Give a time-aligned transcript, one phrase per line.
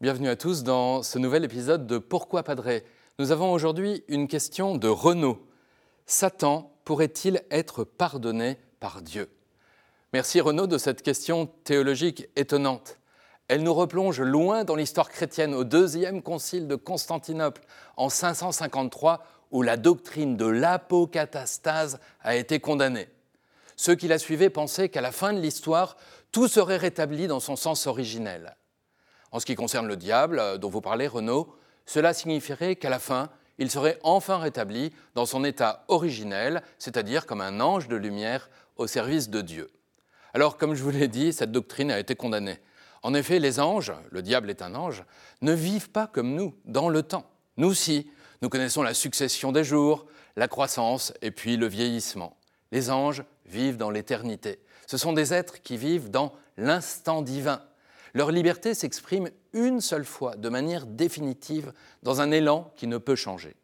[0.00, 2.84] bienvenue à tous dans ce nouvel épisode de Pourquoi Padré
[3.18, 5.46] Nous avons aujourd'hui une question de Renaud.
[6.06, 9.28] Satan pourrait-il être pardonné par Dieu?
[10.14, 12.96] Merci Renaud de cette question théologique étonnante.
[13.48, 17.60] Elle nous replonge loin dans l'histoire chrétienne au deuxième concile de Constantinople
[17.98, 23.08] en 553 où la doctrine de l'apocatastase a été condamnée.
[23.76, 25.98] Ceux qui la suivaient pensaient qu'à la fin de l'histoire,
[26.32, 28.56] tout serait rétabli dans son sens originel.
[29.32, 31.54] En ce qui concerne le diable, euh, dont vous parlez, Renaud,
[31.86, 37.40] cela signifierait qu'à la fin, il serait enfin rétabli dans son état originel, c'est-à-dire comme
[37.40, 39.70] un ange de lumière au service de Dieu.
[40.32, 42.58] Alors, comme je vous l'ai dit, cette doctrine a été condamnée.
[43.02, 45.04] En effet, les anges, le diable est un ange,
[45.42, 47.30] ne vivent pas comme nous, dans le temps.
[47.56, 48.10] Nous si,
[48.42, 52.36] nous connaissons la succession des jours, la croissance et puis le vieillissement.
[52.72, 54.60] Les anges vivent dans l'éternité.
[54.86, 57.62] Ce sont des êtres qui vivent dans l'instant divin.
[58.14, 61.72] Leur liberté s'exprime une seule fois, de manière définitive,
[62.02, 63.56] dans un élan qui ne peut changer.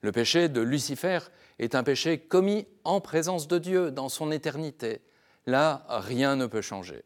[0.00, 1.20] Le péché de Lucifer
[1.58, 5.00] est un péché commis en présence de Dieu, dans son éternité.
[5.46, 7.04] Là, rien ne peut changer.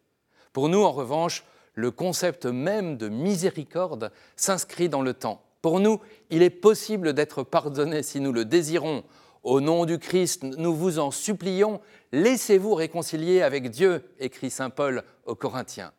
[0.52, 5.42] Pour nous, en revanche, le concept même de miséricorde s'inscrit dans le temps.
[5.62, 6.00] Pour nous,
[6.30, 9.04] il est possible d'être pardonné si nous le désirons.
[9.42, 11.80] Au nom du Christ, nous vous en supplions,
[12.12, 15.92] laissez-vous réconcilier avec Dieu, écrit Saint Paul aux Corinthiens.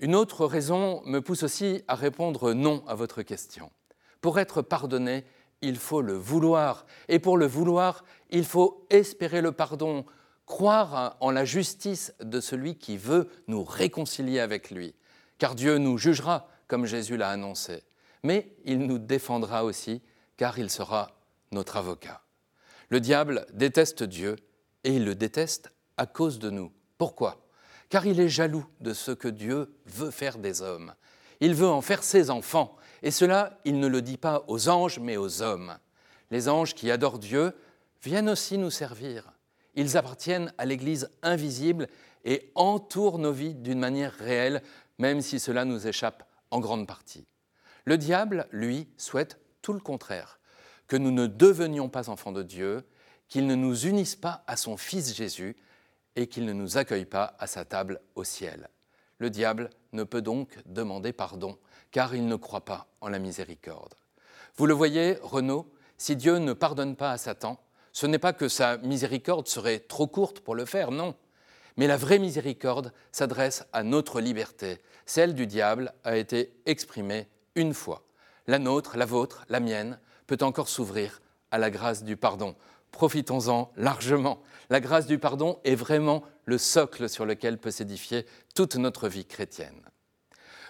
[0.00, 3.70] Une autre raison me pousse aussi à répondre non à votre question.
[4.20, 5.24] Pour être pardonné,
[5.60, 6.86] il faut le vouloir.
[7.08, 10.06] Et pour le vouloir, il faut espérer le pardon,
[10.46, 14.94] croire en la justice de celui qui veut nous réconcilier avec lui.
[15.38, 17.82] Car Dieu nous jugera, comme Jésus l'a annoncé.
[18.22, 20.02] Mais il nous défendra aussi,
[20.36, 21.10] car il sera
[21.50, 22.22] notre avocat.
[22.88, 24.36] Le diable déteste Dieu,
[24.84, 26.72] et il le déteste à cause de nous.
[26.98, 27.47] Pourquoi?
[27.88, 30.94] Car il est jaloux de ce que Dieu veut faire des hommes.
[31.40, 34.98] Il veut en faire ses enfants, et cela, il ne le dit pas aux anges,
[34.98, 35.78] mais aux hommes.
[36.30, 37.54] Les anges qui adorent Dieu
[38.02, 39.32] viennent aussi nous servir.
[39.74, 41.88] Ils appartiennent à l'Église invisible
[42.24, 44.62] et entourent nos vies d'une manière réelle,
[44.98, 47.26] même si cela nous échappe en grande partie.
[47.84, 50.40] Le diable, lui, souhaite tout le contraire,
[50.88, 52.84] que nous ne devenions pas enfants de Dieu,
[53.28, 55.56] qu'il ne nous unisse pas à son Fils Jésus
[56.18, 58.68] et qu'il ne nous accueille pas à sa table au ciel.
[59.18, 61.56] Le diable ne peut donc demander pardon,
[61.92, 63.94] car il ne croit pas en la miséricorde.
[64.56, 67.60] Vous le voyez, Renaud, si Dieu ne pardonne pas à Satan,
[67.92, 71.14] ce n'est pas que sa miséricorde serait trop courte pour le faire, non.
[71.76, 74.80] Mais la vraie miséricorde s'adresse à notre liberté.
[75.06, 78.02] Celle du diable a été exprimée une fois.
[78.48, 82.56] La nôtre, la vôtre, la mienne peut encore s'ouvrir à la grâce du pardon.
[82.92, 84.40] Profitons-en largement.
[84.70, 89.24] La grâce du pardon est vraiment le socle sur lequel peut s'édifier toute notre vie
[89.24, 89.82] chrétienne.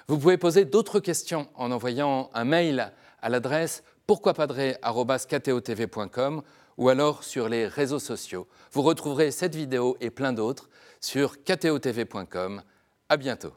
[0.08, 6.42] Vous pouvez poser d'autres questions en envoyant un mail à l'adresse pourquoipadré.com
[6.78, 8.46] ou alors sur les réseaux sociaux.
[8.72, 12.62] Vous retrouverez cette vidéo et plein d'autres sur ktotv.com.
[13.08, 13.52] À bientôt.